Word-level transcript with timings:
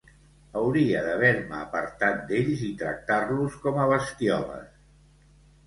Hauria 0.61 1.03
d'haver-me 1.07 1.57
apartat 1.65 2.25
d'ells 2.33 2.65
i 2.69 2.71
tractar-los 2.81 3.61
com 3.67 3.81
a 3.85 3.89
bestioles. 3.95 4.69